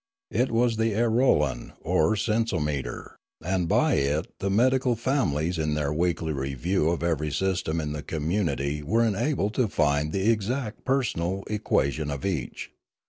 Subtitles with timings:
[0.31, 5.93] It was the airolan or senso meter, and by it the medical families in their
[5.93, 11.43] weekly review of every system in the community were enabled to find the exact personal
[11.51, 12.71] equation of each.